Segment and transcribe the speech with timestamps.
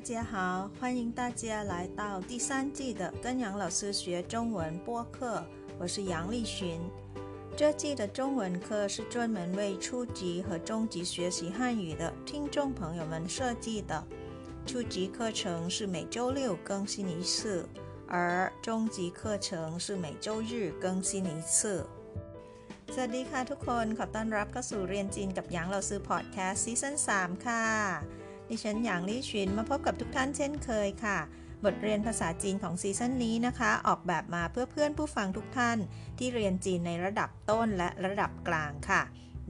[0.00, 5.44] 家好，欢迎大家来到第三季的跟杨老师学中文播客，
[5.78, 6.80] 我是杨丽群。
[7.54, 14.02] 这季的中文课是专门为初级和中级学习汉语的听众朋友们设计的。
[14.64, 17.68] 初级课程是每周六更新一次，
[18.08, 21.86] 而中级课程是每周日更新一次。
[22.94, 27.64] สวัสดีค่ะทุกคนขอต้อนรับเข้าสู่เรียนจีนกับหยางเราซื้อพอดแคสต์ซีซั่น3ค่ะ
[28.51, 31.19] ดิฉันหยางลี่ชินมาพบกับทุกท่านเช่นเคยค่ะ
[31.65, 35.77] บทเรียนภาษาจีนของซีซั่นนี้นะคะ ออกแบบมาเพื่อเพื่อนผู้ฟังทุกท่าน
[36.17, 39.01] ที่เรียนจีนในระดับต้นและระดับกลางค่ะ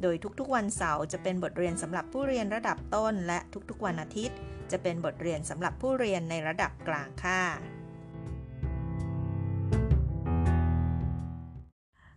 [0.01, 4.37] โดยทุกๆวันเสาร์จะเป็นบทเรียนสำหรับผู้เรียนระดับต้น และทุกๆวันอาทิตย์
[4.71, 7.80] จะเป็นบทเรียนสำหรับผู้เรียนในระดับกลางค่ะ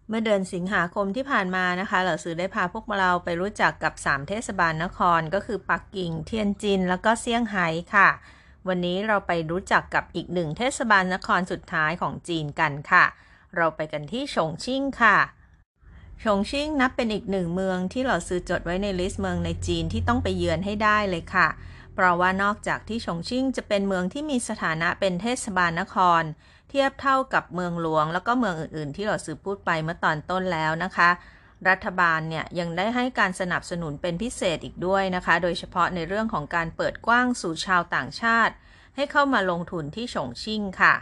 [0.09, 8.09] เมื่อเดือนสิงหาคมที่ผ่านมานะคะเหล่าสื่อได้พาพวกเราไปรู้จักกับ 3 เทศบาลนคร ก็คือปักกิ่ง เทียนจิน แล้วก็เซี่ยงไฮ้ค่ะ
[8.69, 13.05] วันนี้เราไปรู้จักกับอีกหนึ่งเทศบาลนครสุดท้ายของจีนกันค่ะ
[13.57, 15.19] เราไปกันที่ฉงชิ่งค่ะ
[16.25, 21.49] ฉงชิ่งนับเป็นอีกหนึ่งเมืองที่เราซื้อจดไว้ในลิสต์เมืองในจีนที่ต้องไปเยือนให้ได้เลยค่ะ
[21.95, 26.23] เพราะว่านอกจากที่ฉงชิ่งจะเป็นเมืองที่มีสถานะเป็นเทศบาลนคร
[26.75, 31.11] ทียบเท่ากับเมืองหลวง แล้วก็เมืองอื่น ๆ ที่เราสืบพูดไปเมื่อตอนต้นแล้วนะคะ
[31.69, 38.55] รัฐบาลเนี่ยยังได้ให้การสนับสนุนเป็นพิเศษอีกด้วยนะคะ โดยเฉพาะในเรื่องของการเปิดกว้างสู่ชาวต่างชาติ
[38.97, 40.95] ให้เข้ามาลงทุนที่ฉงชิ่งค่ะ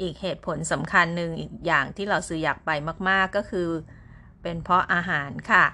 [0.00, 2.70] อีกเหตุผลสำคัญหนึ่งอีกอย่างที่เราซื้ออยากไป
[3.08, 3.68] มาก ๆ ก็คือ
[4.42, 5.64] เป็นเพราะอาหารค่ะ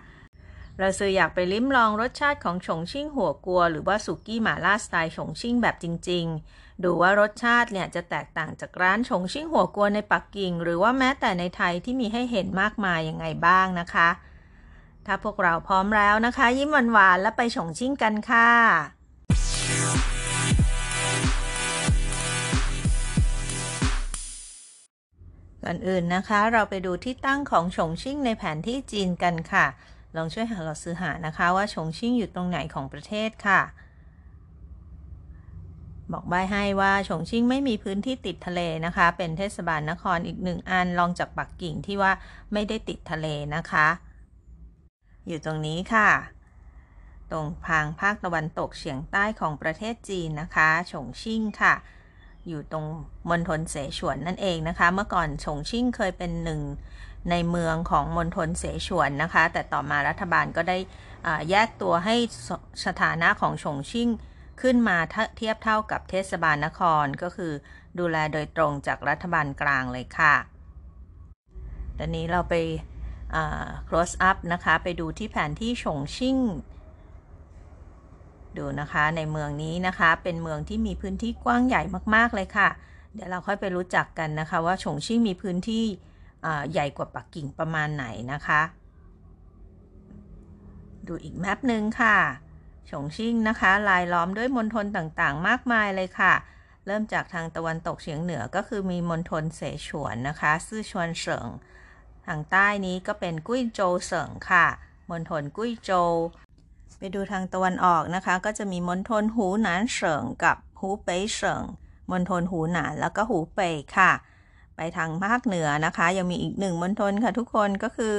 [0.79, 14.09] เราซื้ออยากไปลิ้มลองรสชาติของฉงชิ่งหัวกัว หรือว่าสุกี้หม่าล่าสไตล์ฉงชิ่งแบบจริง ๆ ดูว่ารสชาติเนี่ยจะแตกต่างจากร้านฉงชิ่งหัวกัวในปักกิ่ง หรือว่าแม้แต่ในไทยที่มีให้เห็นมากมายยังไงบ้างนะคะ
[15.07, 18.51] ถ้าพวกเราพร้อมแล้วนะคะ ยิ้มหวานๆแล้วไปฉงชิ่งกันค่ะ
[25.65, 29.67] ก่อนอื่นนะคะ เราไปดูที่ตั้งของฉงชิ่งในแผนที่จีนกันค่ะ
[30.17, 33.61] ลองช่วยหาเราซื้อหานะคะว่าชงชิ่งอยู่ตรงไหนของประเทศค่ะ
[36.13, 42.13] บอกใบให้ว่าชงชิ่งไม่มีพื้นที่ติดทะเลนะคะ เป็นเทศบาลนครอีกหนึ่งอันรองจากปักกิ่งที่ว่า
[42.53, 43.89] ไม่ได้ติดทะเลนะคะ
[45.27, 46.09] อยู่ตรงนี้ค่ะ
[47.31, 51.75] ตรงพางภาคตะวันตกเฉียงใต้ของประเทศจีนนะคะฉงชิ่งค่ะ
[52.49, 52.87] อยู่ตรง
[53.31, 56.61] มณฑลเสฉวนนั่นเองนะคะ เมื่อก่อนฉงชิ่งเคยเป็นหนึ่ง
[57.31, 60.79] ในเมืองของมณฑลเสฉวนนะคะ แต่ต่อมารัฐบาลก็ได้
[61.51, 62.17] แยกตัวให้
[62.87, 64.09] สถานะของฉงชิ่ง
[64.63, 64.97] ขึ้นมา
[65.37, 67.53] เทียบเท่ากับเทศบาลนครก็คือ
[67.99, 70.35] ดูแลโดยตรงจากรัฐบาลกลางเลยค่ะ
[71.99, 72.55] ตอนนี้เราไป
[73.89, 76.39] close up นะคะ ไปดูที่แผนที่ฉงชิ่ง
[78.59, 81.83] ดูนะคะในเมืองนี้นะคะ เป็นเมืองที่มีพื้นที่กว้างใหญ่
[82.15, 82.69] มาก ๆ เลยค่ะ
[83.15, 85.85] เดี๋ยวเราค่อยไปรู้จักกันนะคะ ว่าฉงชิ่งมีพื้นที่
[86.73, 88.61] ใหญ่กว่าปักกิ่งประมาณไหนนะคะ
[91.07, 92.17] ดูอีกแมปหนึ่งค่ะ
[92.91, 96.35] ฉงชิ่งนะคะลายล้อมด้วยมณฑลต่างๆ มากมายเลยค่ะ
[96.87, 101.49] เริ่มจากทางตะวันตกเฉียงเหนือก็คือมีมณฑลเสฉวนนะคะซื่อชวนเฉิง
[102.27, 104.67] ทางใต้นี้ก็เป็นกุ้ยโจวเฉิงค่ะ
[105.11, 106.13] มณฑลกุ้ยโจว
[106.99, 111.63] ไปดูทางตะวันออกนะคะ ก็จะมีมณฑลหูหนานเฉิงกับหูเป่ยเฉิง
[112.11, 114.13] มณฑลหูหนานแล้วก็หูเป่ยค่ะ
[114.77, 118.15] ไปทางภาคเหนือนะคะ ยังมีอีกหนึ่งมณฑลค่ะทุกคนก็คือ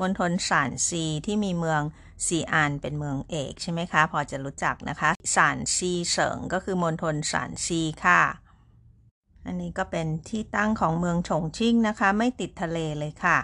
[0.00, 1.82] มณฑลสานซีที่มีเมือง
[2.26, 8.22] ซีอานเป็นเมืองเอกใช่ไหมคะ พอจะรู้จักนะคะสานซีเฉิงก็คือมณฑลสานซีค่ะ
[9.46, 13.38] อันนี้ก็เป็นที่ตั้งของเมืองฉงชิ่งนะคะ ไม่ติดทะเลเลยค่ะ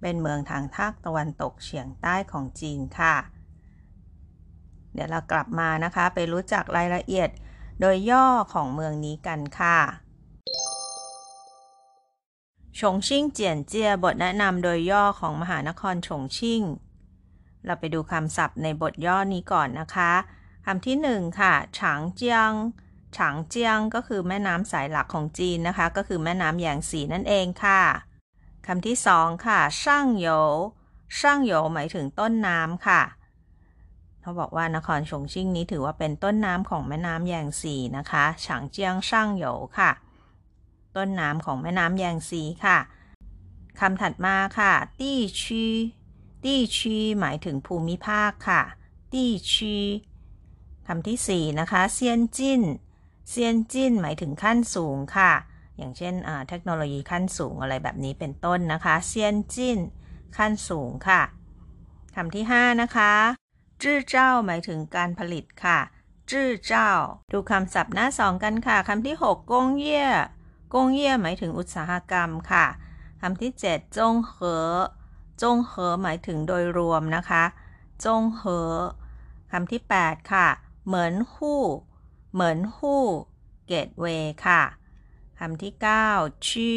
[0.00, 3.16] เป็นเมืองทางภาคตะวันตกเฉียงใต้ของจีนค่ะ
[4.94, 7.30] เดี๋ยวเรากลับมานะคะ ไปรู้จักรายละเอียด
[7.80, 9.78] โดยย่อของเมืองนี้กันค่ะ
[12.80, 16.62] ฉงชิ่งเจียนเจียบทแนะนำโดยย่อของมหานครฉงชิ่ง
[17.64, 20.12] เราไปดูคำศัพท์ในบทย่อนี้ก่อนนะคะ
[20.66, 22.52] คำที่หนึ่งค่ะฉางเจียง
[23.16, 27.82] ฉางเจียงก็คือแม่น้ำสายหลักของจีนนะคะ ก็คือแม่น้ำแยางสีนั่นเองค่ะ
[28.66, 30.28] คำที่สองค่ะช่างโย
[31.18, 33.02] ช่างโยหมายถึงต้นน้ำค่ะ
[34.20, 39.44] เขาบอกว่านครฉงชิ่งนี้ถือว่าเป็นต้นน้ำของแม่น้ำแยงสีนะคะฉางเจียงช่างโย
[39.78, 39.90] ค่ะ
[40.96, 42.78] ต้นน้ำของแม่น้ำแยงซีค่ะ
[43.80, 45.64] คำถัดมาค่ะ ตี้ชี
[46.44, 48.62] ตี้ชีหมายถึงภูมิภาคค่ะ
[49.12, 49.76] ตี้ชี
[50.86, 52.62] คำที่สี่นะคะเซียนจิ้น
[53.28, 55.32] เซียนจิ้นหมายถึงขั้นสูงค่ะ
[55.76, 56.14] อย่างเช่น
[56.48, 59.78] เทคโนโลยีขั้นสูงอะไรแบบนี้เป็นต้นนะคะเซียนจิ้น
[60.36, 61.22] ขั้นสูงค่ะ
[62.16, 63.12] คำที่ห้านะคะ
[63.82, 65.78] จื้อเจ้าหมายถึงการผลิตค่ะ
[66.30, 66.90] จื้อเจ้า
[67.32, 70.04] ดูคำศัพท์หน้าสองกันค่ะคำที่ 6กงเย่
[70.74, 72.66] กงเย่หมายถึงอุตสาหกรรมค่ะ
[73.20, 74.72] คำที่ 7 จงเหอ
[75.42, 77.44] จงเหอหมายถึงโดยรวมนะคะ
[78.04, 78.74] จงเหอ
[79.52, 80.48] คำที่ 8 ค่ะ
[80.86, 81.62] เหมือนหู้
[82.32, 83.02] เหมือนหู้
[83.66, 84.62] เกตเวย์ค่ะ
[85.38, 85.72] คำที่
[86.10, 86.72] 9ชี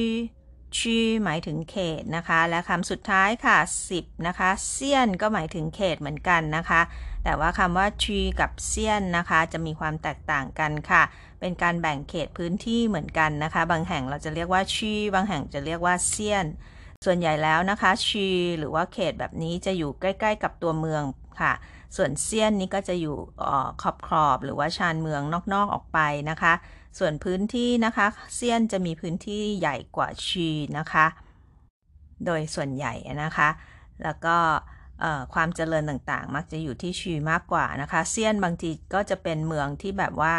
[0.78, 3.58] ชีหมายถึงเขตนะคะ และคำสุดท้ายค่ะ
[3.94, 6.82] 10 นะคะ เซียนก็หมายถึงเขตเหมือนกันนะคะ
[7.28, 11.04] แต่ว่าคำว่าชีกับเซียนนะคะ จะมีความแตกต่างกันค่ะ
[11.40, 16.46] เป็นการแบ่งเขตพื้นที่เหมือนกันนะคะ บางแห่งเราจะเรียกว่าชีบางแห่งจะเรียกว่าเซียน
[17.06, 18.28] ส่วนใหญ่แล้วนะคะชี
[18.60, 21.04] หรือว่าเขตแบบนี้จะอยู่ใกล้ ๆ กับตัวเมือง
[21.42, 21.54] ค่ะ
[21.96, 23.18] ส่วนเซียนนี้ก็จะอยู่
[23.82, 25.22] ขอบขอบหรือว่าชานเมือง
[25.54, 26.00] นอกๆออกไป
[26.30, 26.54] นะคะ
[27.00, 31.06] ส่วนพื้นที่นะคะเซียนจะมีพื้นที่ใหญ่กว่าชีนะคะ
[32.26, 33.50] โดยส่วนใหญ่นะคะ
[34.04, 34.38] แล้วก็
[35.34, 40.34] ความเจริญต่างๆ มักจะอยู่ที่ชีมากกว่านะคะเซียนบางทีก็จะเป็นเมืองที่แบบว่า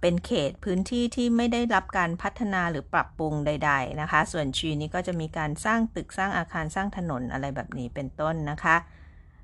[0.00, 8.76] เป็นเขตพื้นที่ที่ไม่ได้รับการพัฒนาหรือปรับปรุงใด ๆ นะคะ ส่วนชีนี้ก็จะมีการสร้างตึกสร้างอาคารสร้างถนนอะไรแบบนี้เป็นต้นนะคะ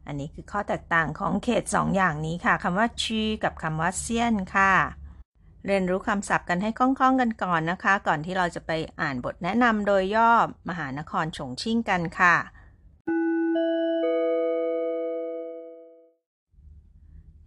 [0.07, 4.73] อันนี้คือข้อแตกต่างของเขต 2ออย่างนี้ค่ะคำว่าชีกับคำว่าเซียนค่ะ
[5.67, 10.33] เรียนรู้คำศัพท์กันให้คล่องๆกันก่อนนะคะ ก่อนที่เราจะไปอ่านบทแนะนำโดยย่อ
[10.69, 12.37] มหานครฉงชิ่งกันค่ะ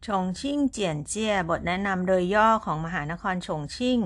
[0.06, 4.00] ฉงชิ่งเจียนเจียบทแนะนำโดยย่อของมหานครฉงชิ่ง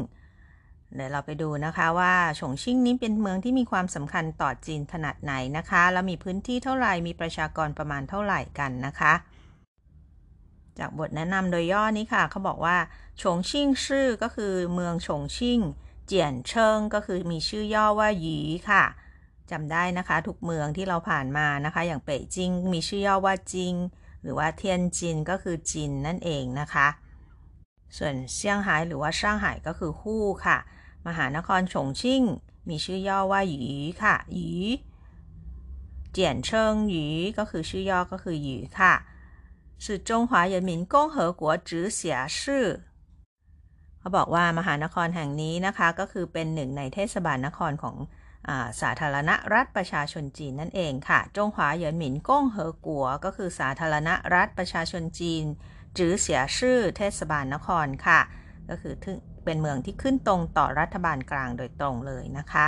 [0.96, 9.13] เดี๋ยวเราไปดูนะคะว่าฉงชิ่งนี้เป็นเมืองที่มีความสำคัญต่อจีนขนาดไหนนะคะ แล้วมีพื้นที่เท่าไหร่ มีประชากรประมาณเท่าไหร่กันนะคะ
[10.80, 12.78] จากบทแนะนำโดยย่อนี้ค่ะ เขาบอกว่า
[13.22, 15.60] ฉงชิ่งชื่อก็คือเมืองฉงชิ่ง
[16.06, 18.84] เจียนเชิงก็คือมีชื่อย่อว่าหยีค่ะ
[19.51, 23.74] จำได้นะคะ ทุกเมืองที่เราผ่านมานะคะ อย่างเป่ยจิง มีชื่อย่อว่าจิง
[24.21, 26.88] หรือว่าเทียนจินก็คือจินนั่นเองนะคะ
[27.98, 30.57] ส่วนเซี่ยงไฮ้หรือว่าช่างไฮ้ก็คือฮู้ค่ะ
[31.07, 32.24] มหานครฉงชิ่ง
[32.69, 33.66] มีชื่อย่อว่าหยี
[34.04, 34.51] ค่ะหยี
[36.12, 37.07] เจียนเชิงหยี
[37.38, 38.94] ก็คือชื่อย่อก็คือหยีค่ะ
[39.86, 42.65] สื่อจงหวาเยนหมินกงเหอกัวจื้อเสียชื่อ
[44.00, 47.95] เขาบอกว่ามหานครแห่งนี้นะคะ ก็คือเป็นหนึ่งในเทศบาลนครของ
[48.81, 55.44] สาธารณรัฐประชาชนจีนนั่นเองค่ะ จงหวาเหยินหมินก้งเหอกัว ก็คือสาธารณรัฐประชาชนจีน
[55.97, 58.19] จื้อเสียชื่อเทศบาลนครค่ะ
[58.69, 58.94] ก็คือ
[59.45, 62.68] เป็นเมืองที่ขึ้นตรงต่อรัฐบาลกลางโดยตรงเลยนะคะ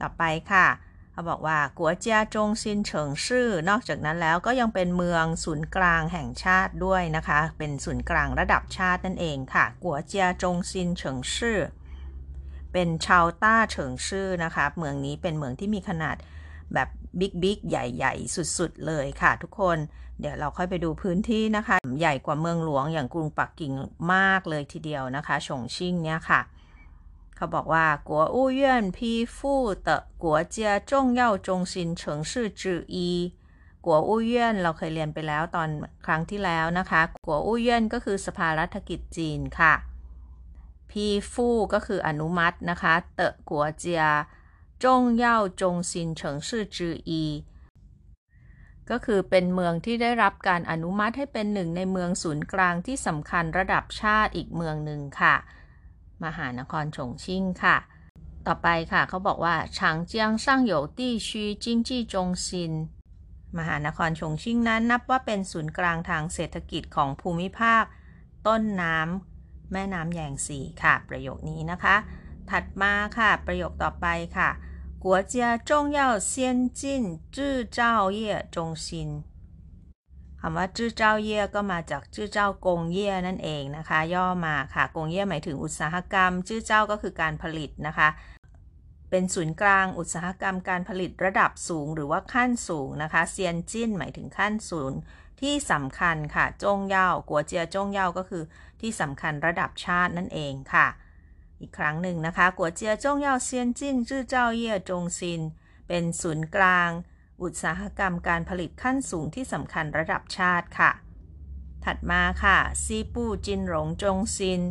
[0.00, 0.22] ต่อไป
[0.52, 0.66] ค่ะ
[1.12, 11.58] เขาบอกว่ากัวเจียจงซินเฉิงชื่อ นอกจากนั้นแล้วก็ยังเป็นเมืองศูนย์กลางแห่งชาติด้วยนะคะ เป็นศูนย์กลางระดับชาตินั่นเองค่ะ กัวเจียจงซินเฉิงชื่อ
[12.72, 16.16] เป็นชาวต้าเฉิงชื่อนะคะ เมืองนี้เป็นเมืองที่มีขนาด
[16.74, 16.88] แบบ
[17.20, 19.78] บิ๊กบิ๊กใหญ่ๆ สุดๆ เลยค่ะทุกคน
[20.20, 23.72] เดี๋ยวเราค่อยไปดูพื้นที่นะคะ ใหญ่กว่าเมืองหลวงอย่างกรุงปักกิ่ง
[24.14, 26.40] มากเลยทีเดียวนะคะชงชิ่งเนี่ยค่ะ
[27.36, 33.10] เขาบอกว่ากัวอู้เย่นพีฟู่เตะกัวเจียจงเย่าจงซินเฉิงชื่อจืออี
[33.84, 35.68] กัวอู้เย่นเราเคยเรียนไปแล้วตอน
[36.06, 39.74] ครั้งที่แล้วนะคะกัวอู้เย่นก็คือสภารัฐกิจจีนค่ะ
[40.92, 44.04] พีฟู่ก็คืออนุมัตินะคะเตะกัวเจีย
[44.84, 47.24] จงเย่าจงซินเฉิงซื่อจืออี
[48.90, 55.34] ก็คือเป็นเมืองที่ได้รับการอนุมัติให้เป็นหนึ่งในเมืองศูนย์กลางที่สำคัญระดับชาติอีกเมืองหนึ่งค่ะ
[56.24, 57.76] มหานครฉงชิ่งค่ะ
[58.46, 62.72] ต่อไปค่ะเขาบอกว่าฉางเจียงซ่างโยตี้ชีจิงจี้จงซิน
[63.58, 67.84] มหานครฉงชิ่งนั้นนับว่าเป็นศูนย์กลางทางเศรษฐกิจของภูมิภาค
[68.46, 69.31] ต้นน้ำ
[69.71, 71.95] แม่น้ำแยงสีค่ะ ประโยคนี้นะคะ
[72.49, 74.49] ถัดมาค่ะ ประโยคต่อไปค่ะ
[75.03, 75.35] 国家
[75.69, 75.99] 重要
[76.31, 76.81] 先进
[77.35, 78.21] 制造业
[78.55, 79.23] 中心
[80.41, 88.09] คำว่าจื้อเจ้าเย่ก็มาจากจื้อเจ้ากงเย่นั่นเองนะคะ ย่อมาค่ะกงเย่หมายถึงอุตสาหกรรมจื้อเจ้าก็คือการผลิตนะคะ
[89.09, 94.91] เป็นศูนย์กลางอุตสาหกรรมการผลิตระดับสูงหรือว่าขั้นสูงนะคะเซียนจิ้นหมายถึงขั้นสูง
[95.42, 98.42] ที่สำคัญค่ะจงเย่ากัวเจียจงเย่าก็คือ
[98.80, 100.86] ที่สำคัญระดับชาตินั่นเองค่ะ
[101.60, 105.40] อีกครั้งหนึ่งนะคะกัวเจียจงเย่าเซียนจิ้นจื้อเจ้าเย่จงซิน
[105.88, 106.90] เป็นศูนย์กลาง
[107.42, 110.90] อุตสาหกรรมการผลิตขั้นสูงที่สำคัญระดับชาติค่ะ
[111.84, 114.62] ถัดมาค่ะซีปู้จินหลงจงซิน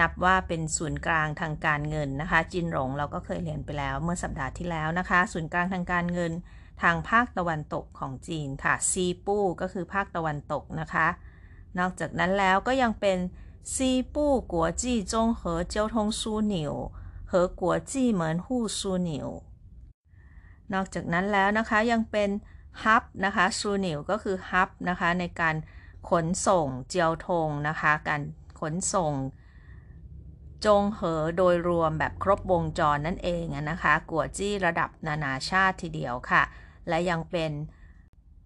[0.00, 6.32] นับว่าเป็นศูนย์กลางทางการเงินนะคะ จินหลงเราก็เคยเรียนไปแล้วเมื่อสัปดาห์ที่แล้วนะคะ ศูนย์กลางทางการเงิน
[6.82, 11.08] ทางภาคตะวันตกของจีนค่ะ ซีปู้ก็คือภาคตะวันตกนะคะ
[11.78, 13.18] นอกจากนั้นแล้วก็ยังเป็น
[13.74, 16.74] ซีปู้กัวจีจงเหอเจ้าทงซูหนียว
[17.28, 19.28] เหอกัวจีเหมินหู้ซูหนียว
[20.72, 22.30] นอกจากนั้นแล้วนะคะยังเป็น
[22.84, 25.56] ฮับนะคะซูนิวก็คือฮับนะคะในการ
[26.10, 28.22] ขนส่งเจียวทงนะคะ การ
[28.60, 29.12] ขนส่ง
[30.66, 36.42] จงเหอโดยรวมแบบครบวงจรนั่นเองนะคะ กัวจี้ระดับนานาชาติทีเดียวค่ะ
[36.88, 37.52] และยังเป็น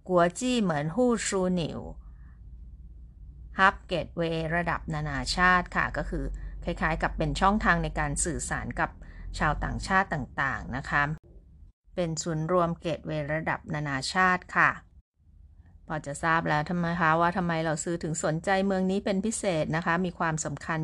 [0.08, 1.80] กัวจี้เหมือนฮู้ชูนิว
[3.58, 6.24] ฮับเกตเวย์ระดับนานาชาติค่ะ ก็คือ
[6.64, 8.90] คล้ายๆ กับเป็นช่องทางในการสื่อสารกับ
[9.38, 11.02] ชาวต่างชาติต่างๆ นะคะ
[11.96, 14.70] เป็นศูนย์รวมเกตเวย์ระดับนานาชาติค่ะ
[15.86, 20.80] พอจะทราบแล้วทำไมคะว่าทำไม 老师 ถึงสนใจเมืองนี้เป็นพิเศษนะคะ มีความสำคัญ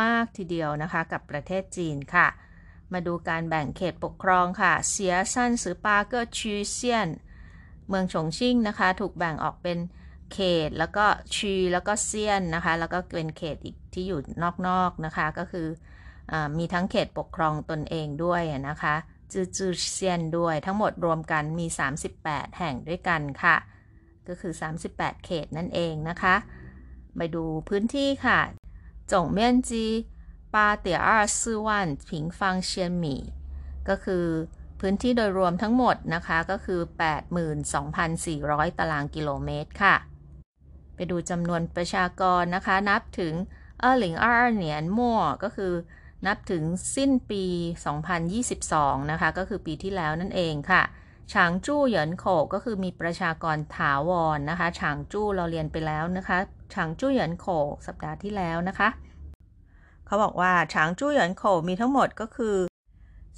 [0.00, 2.26] มากทีเดียวนะคะ กับประเทศจีนค่ะ
[2.92, 7.08] มาดูการแบ่งเขตปกครองค่ะ 辖三十八个区县
[7.88, 9.78] เมืองฉงชิ่งนะคะ ถูกแบ่งออกเป็น
[10.32, 14.20] เขตแล้วก็ 区 แล้วก็ 县 นะคะ แล้วก็เป็นเขตอีกที่อยู่
[14.66, 15.68] นอกๆนะคะ ก็คือ
[16.32, 18.94] อมีทั้งเขตปกครองตนเองด้วยนะคะ
[19.32, 21.66] 自治县 ด้วยทั้งหมดรวมกันมี
[22.10, 23.56] 38 แห่งด้วยกันค่ะ
[24.28, 24.52] ก็คือ
[24.88, 26.34] 38 เขตนั่นเองนะคะ
[27.16, 28.40] ไปดูพื้นที่ค่ะ
[29.12, 29.84] จงเมียนจี
[30.53, 33.33] 总面积8.24万平方千米
[33.89, 34.25] ก็คือ
[34.79, 36.81] พื้นที่โดยรวมทั้งหมดนะคะ ก็คือ
[37.79, 39.95] 82,400 ตารางกิโลเมตรค่ะ
[40.95, 43.33] ไปดูจำนวนประชากรนะคะ นับถึง
[43.79, 45.73] เออหลิงอาร์เหนียนมั่วก็คือ
[46.27, 46.63] นับถึง
[46.95, 47.43] สิ้นปี
[48.27, 50.83] 2022 นะคะ ก็คือปีที่แล้วนั่นเองค่ะ
[51.33, 56.37] ฉางจู้เหยินโขก็คือมีประชากรถาวรนนะคะฉางจู้เราเรียนไปแล้วนะคะ
[56.73, 57.45] ฉางจู้เหยินโข
[57.87, 58.89] สัปดาห์ที่แล้วนะคะ
[60.06, 62.56] เขาบอกว่าฉางจู้หยวนโขมีทั้งหมดก็คือ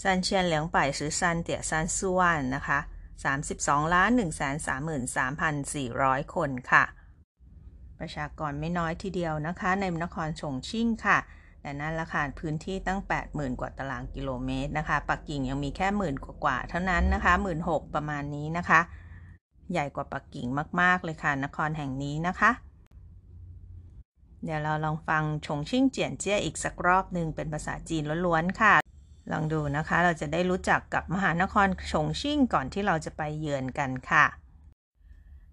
[0.03, 2.79] ซันเชียนเหลียงไปหรือซันเตี่ยซันซวนนะคะ
[3.37, 4.69] 32ล้าน1 3 3
[5.17, 6.85] 3 4 0 คนค่ะ
[7.99, 11.19] ประชากรไม่น้อยทีเดียวนะคะ ในนครชงชิ่งค่ะ
[11.61, 18.81] แต่นั้นละค่ะพื้นที่ตั้ง 80,000 กว่าตารางกิโลเมตรนะคะ ปักกิ่งยังมีแค่หมื่นกว่าเท่านั้นนะคะหมื่นหประมาณนี้นะคะ
[19.73, 20.47] ใหญ่กว่าปักกิ่ง
[20.81, 22.51] มากๆเลยค่ะ นครแห่งนี้นะคะ
[24.46, 28.76] เดี๋ยวเราลองฟังชงชิ่งเจียนเจี้ยอีกสักรอบหนึ่งเป็นภาษาจีนล้วนๆค่ะ
[29.32, 34.26] ลองดูนะคะ เราจะได้รู้จักกับมหานครฉงชิ่งก่อนที่เราจะไปเยือนกันค่ะ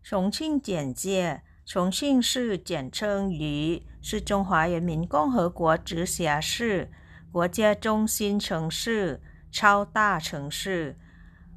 [0.08, 1.24] ฉงชิ่งเจียนเจีย
[1.70, 6.90] 重庆市简称渝是中华人民共和国直辖市
[7.30, 9.20] 国家中心城市
[9.52, 10.96] 超大城市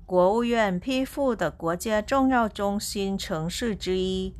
[0.06, 4.36] 国务院批复的国家重要中心城市之一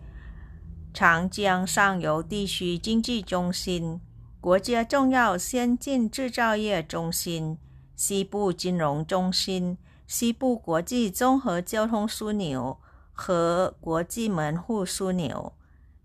[0.97, 4.01] 长江上游地区经济中心
[4.41, 7.59] 国家重要先进制造业中心
[7.95, 9.77] 西部金融中心、
[10.07, 12.79] 西部国际综合交通枢纽
[13.13, 15.53] 和国际门户枢纽，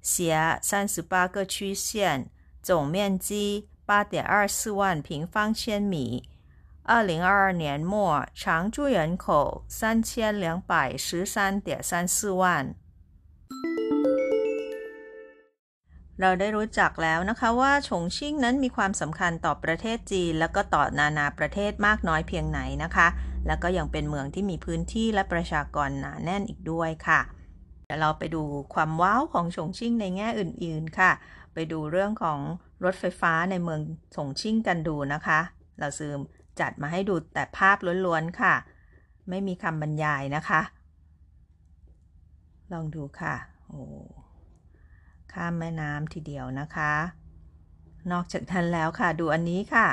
[0.02, 2.30] 辖三十八个区县，
[2.62, 6.28] 总面积八点二四万平方千米。
[6.84, 12.76] 二零二二年末，常住人口三千两百十三点三四万。
[16.22, 23.08] เราได้รู้จักแล้วนะคะว่าฉงชิ่งนั้นมีความสำคัญต่อประเทศจีน แล้วก็ต่อนานาประเทศมากน้อยเพียงไหนนะคะ
[23.48, 27.20] แล้วก็ยังเป็นเมืองที่มีพื้นที่และประชากรหนาแน่นอีกด้วยค่ะ
[27.86, 31.12] เดี๋ยวเราไปดูความว้าวของฉงชิ่งในแง่อื่น ๆค่ะ
[31.54, 32.40] ไปดูเรื่องของ
[32.84, 33.82] รถไฟฟ้าในเมือง
[34.16, 35.40] ฉงชิ่งกันดูนะคะ
[35.80, 36.20] เราซืม
[36.60, 38.54] จัดมาให้ดูแต่ภาพล้วนๆค่ะ
[39.30, 40.62] ไม่มีคำบรรยายนะคะ
[42.72, 43.36] ลองดูค่ะ
[43.68, 44.21] โอ้
[45.34, 46.94] ข้ามแม่น้ำทีเดียวนะคะ
[48.12, 49.88] นอกจากนั้นแล้วค่ะดูอันนี้ค่ะ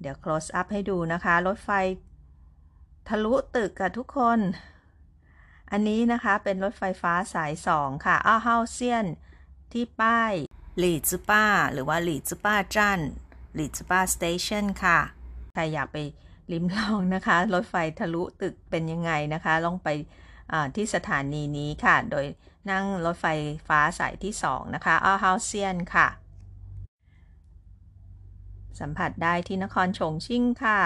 [0.00, 1.70] เดี๋ยว close up ให้ดูนะคะ รถไฟ
[3.08, 4.38] ทะลุตึกค่ะทุกคน
[5.70, 9.06] อันนี้นะคะเป็นรถไฟฟ้าสายสองค่ะ อ้าวเฮาเซียน
[9.72, 10.32] ที่ป้าย
[10.78, 13.00] หลี่จื้อป้า หรือว่าหลี่จื้อป้าจัน
[13.54, 14.98] หลี่จื้อป้าสเตชันค่ะ
[15.54, 15.96] ใครอยากไป
[16.52, 19.88] ลิ้มลองนะคะ รถไฟทะลุตึกเป็นยังไงนะคะ ลองไป
[20.76, 22.26] ที่สถานีนี้ค่ะ โดย
[22.70, 23.26] นั่งรถไฟ
[23.68, 26.08] ฟ้าสายที่ 2 นะคะอ้าวเฮาเซียนค่ะ
[28.80, 30.80] สัมผัสได้ที่นครชงชิ่งค่ะ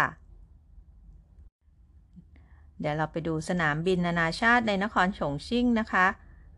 [2.80, 6.06] เดี๋ยวเราไปดูสนามบินนานาชาติในนครชงชิ่งนะคะ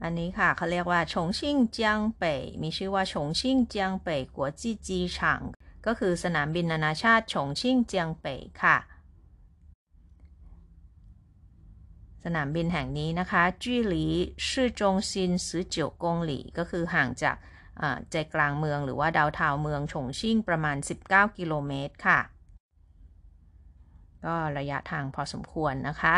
[0.02, 5.42] อันนี้ค่ะเขาเรียกว่าชงชิ่งเจียงเป่ยมีชื่อว่าชงชิ่งเจียงเป่ยกัวจีจีฉาง
[5.86, 8.76] ก็คือสนามบินนานาชาติชงชิ่งเจียงเป่ยค่ะ
[12.24, 14.04] สนามบินแห่งนี้นะคะจุยหลี
[14.48, 17.36] ชื่อจงซินสือเจียวกงหลีก็คือห่างจาก
[18.10, 20.76] ใจกลางเมืองหรือว่าดาวเทาเมืองฉงชิ่งประมาณ
[21.08, 22.20] 19 กิโลเมตรค่ะ
[24.24, 26.14] ก็ระยะทางพอสมควรนะคะ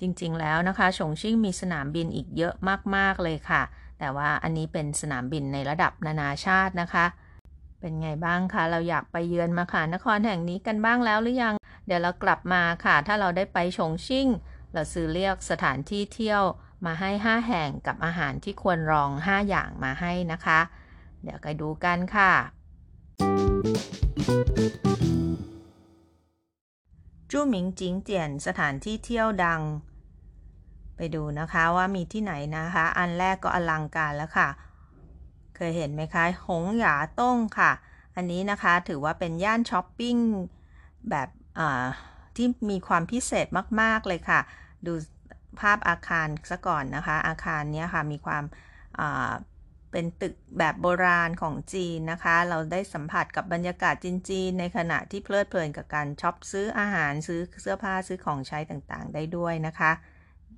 [0.00, 2.54] จริงๆแล้วนะคะฉงชิ่งมีสนามบินอีกเยอะ
[2.96, 3.62] มากๆเลยค่ะ
[3.98, 7.06] แต่ว่าอันนี้เป็นสนามบินในระดับนานาชาตินะคะ
[7.80, 11.54] เป็นไงบ้างคะเราอยากไปเยือนมาค่ะนครแห่งนี้กันบ้างแล้วหรือยัง
[11.86, 14.26] เดี๋ยวเรากลับมาค่ะ ถ้าเราได้ไปฉงชิ่ง
[14.72, 16.42] เราซื้อเรียกสถานที่เที่ยว
[16.86, 20.60] มาให้ 5 แห่งกับอาหารที่ควรลอง 5 อย่างมาให้นะคะ
[21.22, 22.32] เดี๋ยวไปดูกันค่ะ
[27.30, 29.60] จูหมิงจิงเจียนสถานที่เที่ยวดัง
[30.96, 34.48] ไปดูนะคะว่ามีที่ไหนนะคะ อันแรกก็อลังการแล้วค่ะ
[35.56, 37.70] เคยเห็นไหมคะหงหยาต้งค่ะ
[38.16, 40.16] อันนี้นะคะถือว่าเป็นย่านช้อปปิ้ง
[41.10, 41.28] แบบ
[42.36, 43.46] ที่มีความพิเศษ
[43.80, 44.40] มาก ๆ เลยค่ะ
[44.86, 44.92] ดู
[45.60, 48.44] ภาพอาคารซะก่อนนะคะ อาคารนี้ค่ะมีความ
[49.92, 59.92] เป็นตึกแบบโบราณของจีนนะคะ เราได้สัมผัสกับบรรยากาศจีนๆในขณะที่เพลิดเพลินกับการช็อปซื้ออาหารซื้อเสื้อผ้าซื้อของใช้ต่างๆ ได้ด้วยนะคะ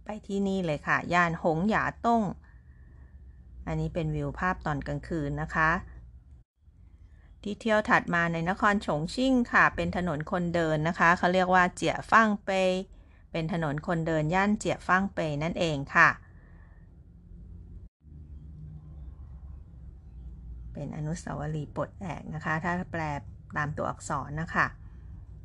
[0.04, 2.22] ไปที่นี่เลยค่ะ ย่านหงหยาต้ง
[3.66, 5.70] อันนี้เป็นวิวภาพตอนกลางคืนนะคะ
[7.42, 12.70] ที่เที่ยวถัดมาในนครฉงชิ่งค่ะ เป็นถนนคนเดินนะคะ เขาเรียกว่าเจี๋ยฟ่างเปย
[13.36, 16.08] เป็นถนนคนเดินย่านเจียฟ่างเปยนั่นเองค่ะ
[20.72, 23.02] เป็นอนุสาวรีย์ปลดแอกนะคะ ถ้าแปล
[23.56, 24.66] ตามตัวอักษรนะคะ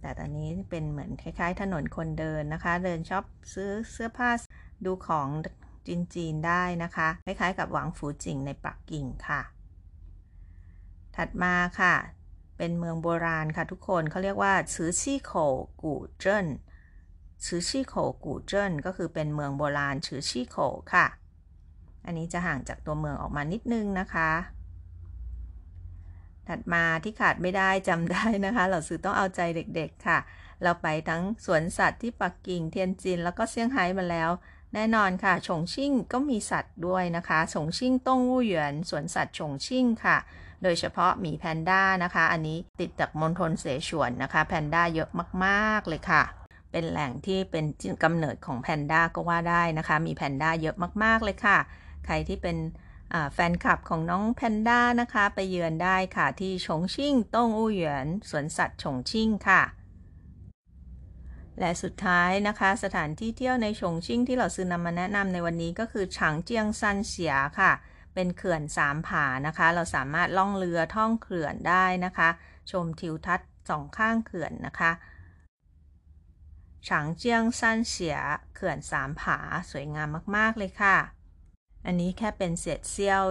[0.01, 4.31] แต่ตอนนี้เป็นเหมือนคล้ายๆ ถนนคนเดินนะคะ เดินช็อปซื้อเสื้อผ้า
[4.85, 5.27] ดูของ
[5.87, 9.41] จีนๆได้นะคะ คล้ายๆ กับหวังฟูจิงในปักกิ่งค่ะ
[11.15, 11.95] ถัดมาค่ะ
[12.57, 15.33] เป็นเมืองโบราณค่ะทุกคนเขาเรียกว่าซือชี่โข
[15.81, 16.47] กู่เจิ้น
[17.45, 20.57] ซือชี่โขกูเจิ้นก็คือเป็นเมืองโบราณซือชี่โข
[20.93, 21.07] ค่ะ
[22.05, 24.31] อันนี้จะห่างจากตัวเมืองออกมานิดนึงนะคะ
[26.47, 30.19] ถัดมาที่ขาดไม่ได้จำได้นะคะ เราซื้อต้องเอาใจเด็กๆค่ะ
[30.63, 34.29] เราไปทั้งสวนสัตว์ที่ปักกิ่งเทียนจิน แล้วก็เซี่ยงไฮ้มาแล้ว
[34.73, 40.17] แน่นอนค่ะฉงชิ่งก็มีสัตว์ด้วยนะคะฉงชิ่งต้งวู่หยวนสวนสัตว์ฉงชิ่งค่ะ
[40.63, 45.09] โดยเฉพาะหมีแพนด้านะคะ อันนี้ติดจากมณฑลเสฉวนนะคะ แพนด้าเยอะ
[45.45, 46.38] มาก ๆ เลยค่ะ
[46.71, 47.65] เป็นแหล่งที่เป็น
[48.03, 51.57] กำเนิดของแพนด้าก็ว่าได้นะคะ มีแพนด้าเยอะมาก ๆ เลยค่ะ
[52.05, 52.57] ใครที่เป็น
[53.33, 59.61] แฟนคลับของน้องแพนด้านะคะ ไปเยือนได้ค่ะที่ฉงชิ่งต้งอู้หยวนสวนสัตว์ฉงชิ่งค่ะ
[61.59, 67.71] และสุดท้ายนะคะ สถานที่เที่ยวในฉงชิ่งที่เราซื้อนำมาแนะนำในวันนี้ก็คือฉางเจียงซันเสียค่ะ
[68.13, 72.29] เป็นเขื่อนสามผานะคะ เราสามารถล่องเรือท่องเขื่อนได้นะคะ
[72.71, 74.91] ชมทิวทัศน์สองข้างเขื่อนนะคะ
[76.87, 78.17] ฉางเจียงซันเสีย
[78.53, 79.37] เขื่อนสามผา
[79.71, 80.97] สวยงามมาก ๆ เลยค่ะ
[81.85, 83.23] อันนี้แค่เป็นเศษเสี้ยว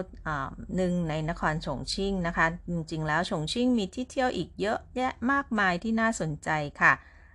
[0.76, 6.92] หนึ่งในนครฉงชิ่งนะคะ จริง ๆ แล้วฉงชิ่งมีที่เที่ยวอีกเยอะแยะมากมายที่น่าสนใจค่ะ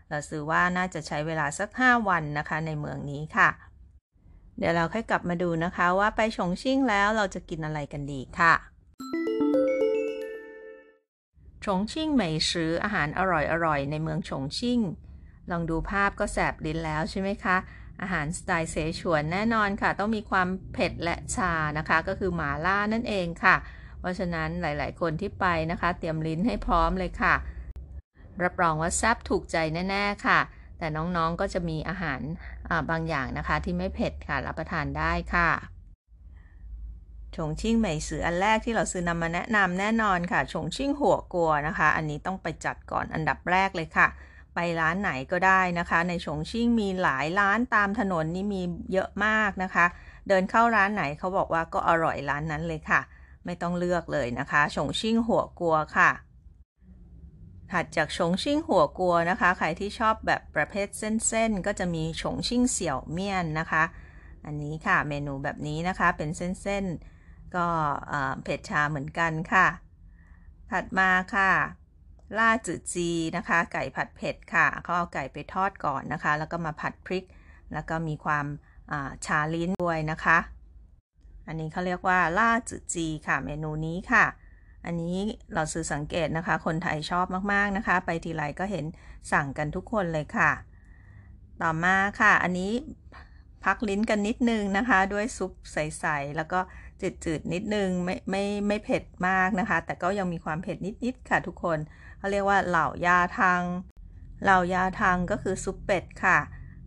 [0.10, 3.50] เราซื้อว่าน่าจะใช้เวลาสัก 5 วันนะคะในเมืองนี้ค่ะ
[4.58, 8.54] เดี๋ยวเราค่อยกลับมาดูนะคะว่าไปฉงชิ่งแล้วเราจะกินอะไรกันดีค่ะ
[11.66, 13.22] ฉงชิ่งเหมยซืออาหารอ
[13.66, 14.80] ร่อยๆในเมืองฉงชิ่ง
[15.52, 17.58] ลองดูภาพก็แสบลิ้นแล้วใช่ไหมคะ
[18.02, 23.56] อาหารสไตล์เสฉวนแน่นอนค่ะ ต้องมีความเผ็ดและชานะคะ ก็คือหมาล่านั่นเองค่ะ
[24.00, 27.36] เพราะฉะนั้นหลาย ๆ คนที่ไปนะคะ เตรียมลิ้นให้พร้อมเลยค่ะ
[28.44, 29.58] รับรองว่าแซ่บถูกใจ
[29.90, 30.40] แน่ ๆ ค่ะ
[30.78, 32.22] แต่น้องๆก็จะมีอาหาร
[32.90, 35.50] บางอย่างนะคะ ที่ไม่เผ็ดค่ะ รับประทานได้ค่ะ
[37.36, 44.08] ฉงชิ่งเหมยสืออันแรกที่เราซื้อนำมาแนะนำแน่นอนค่ะฉงชิ่งหัวกัวนะคะ อันนี้ต้องไปจัดก่อนอันดับแรกเลยค่ะ
[44.56, 48.62] ไปร้านไหนก็ได้นะคะ ในฉงชิ่งมีหลายร้านตามถนนนี่มี
[48.94, 49.86] เยอะมากนะคะ
[50.28, 53.02] เดินเข้าร้านไหนเขาบอกว่าก็อร่อยร้านนั้นเลยค่ะ
[53.46, 56.12] ไม่ต้องเลือกเลยนะคะฉงชิ่งหัวกัวค่ะ
[57.72, 63.84] ถัดจากฉงชิ่งหัวกัวนะคะ ใครที่ชอบแบบประเภทเส้นๆก็จะมีฉงชิ่งเสี่ยวเมี่ยนนะคะ
[64.46, 67.68] อันนี้ค่ะเมนูแบบนี้นะคะเป็นเส้นๆก็
[68.44, 69.68] เผ็ดชาเหมือนกันค่ะ
[70.72, 71.52] ถัดมาค่ะ
[72.40, 77.26] ล่าจืดจีนะคะ ไก่ผัดเผ็ดค่ะเขาเอาไก่ไปทอดก่อนนะคะ แล้วก็มาผัดพริก
[77.74, 78.46] แล้วก็มีความ
[79.26, 80.38] ชาลิ้นด้วยนะคะ
[81.48, 84.26] อันนี้เขาเรียกว่าล่าจืดจีค่ะเมนูนี้ค่ะ
[84.86, 85.18] อันนี้
[85.54, 88.86] เราซื้อสังเกตนะคะ คนไทยชอบมากๆนะคะ ไปทีไรก็เห็น
[89.32, 90.52] สั่งกันทุกคนเลยค่ะ
[91.62, 92.72] ต่อมาค่ะ อันนี้
[93.66, 96.60] พักลิ้นกันนิดนึงนะคะ ด้วยซุปใสๆแล้วก็
[97.02, 101.78] จืดๆนิดนึงไม่ไม่ไม่เผ็ดมากนะคะ แต่ก็ยังมีความเผ็ดนิดๆค่ะทุกคน
[102.24, 103.62] เขาเรียกว่าเหล่ายาทาง
[104.44, 106.40] เหล่ายาทางก็คือซุปเป็ดค่ะ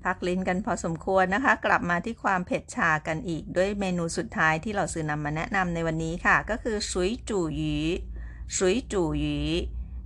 [0.04, 7.76] พักลิ้นกันพอสมควรนะคะ กลับมาที่ความเผ็ดชากันอีกด้วยเมนูสุดท้ายที่เราซื้อนำมาแนะนำในวันนี้ค่ะ ก็คือสุยจู่หยี
[8.58, 9.38] สุยจู่หยี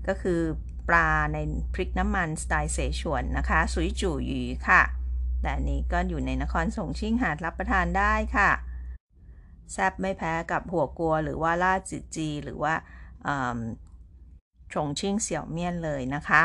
[0.08, 0.40] ก็คือ
[0.88, 1.38] ปลาใน
[1.74, 4.82] พริกน้ำมันสไตล์เสฉวนนะคะสุยจู่หยีค่ะ
[5.42, 8.50] แต่นี้ก็อยู่ในนครสงชิ่งหาดรับประทานได้ค่ะ
[9.72, 12.74] แซบไม่แพ้กับหัวกัวหรือว่าล่าจืจี หรือว่า
[14.74, 16.42] ชงชิ่งเสี่ยวเมี่ยนเลยนะคะ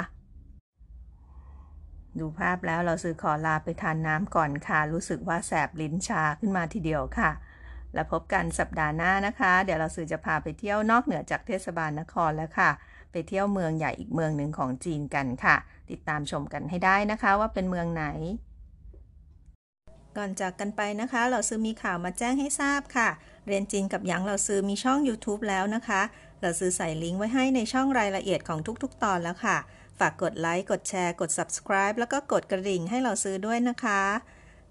[2.19, 7.31] ดูภาพแล้วเราซื้อขอลาไปทานน้ำก่อนค่ะ รู้สึกว่าแสบลิ้นชาขึ้นมาทีเดียวค่ะ
[7.93, 12.69] และพบกันสัปดาห์หน้านะคะ เดี๋ยวเราสื่อจะพาไปเที่ยวนอกเหนือจากเทศบาลนครแล้วค่ะ
[13.11, 15.55] ไปเที่ยวเมืองใหญ่อีกเมืองหนึ่งของจีนกันค่ะ
[15.91, 18.05] ติดตามชมกันให้ได้นะคะว่าเป็นเมืองไหน
[20.17, 23.09] ก่อนจากกันไปนะคะ เราซื้อมีข่าวมาแจ้งให้ทราบค่ะ
[23.47, 26.01] เรียนจีนกับหยางเราซื้อมีช่อง YouTube แล้วนะคะ
[26.45, 29.57] เราซื้อใส่ลิงก์ไว้ให้ในช่องรายละเอียดของทุกๆ ตอนแล้วค่ะ
[29.99, 34.01] ฝากกดไลค์ กดแชร์ กด subscribe แล้วก็กดกระดิ่งให้เราซื้อด้วยนะคะ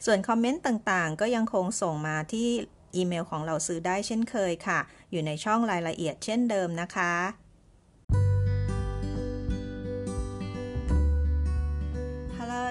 [0.04, 2.48] ส่วนคอมเมนต์ต่างๆ ก็ยังคงส่งมาที่
[2.96, 7.12] อีเมลของเราซื้อได้เช่นเคยค่ะ อยู่ในช่องรายละเอียดเช่นเดิมนะคะ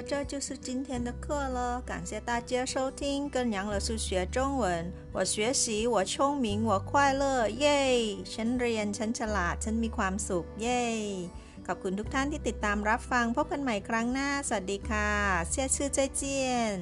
[0.07, 4.93] 这就是今天的课了，感谢大家收听，跟杨老师学中文。
[5.13, 10.85] 我学习，我聪明，我快乐，เย้ฉันเรียน ฉันฉลาด ฉันมีความสุข เย้
[11.67, 15.11] ขอบคุณทุกท่านที่ติดตามรับฟัง พบกันใหม่ครั้งหน้า สวัสดีค่ะ
[15.51, 16.79] เสียชื่อใจเจียน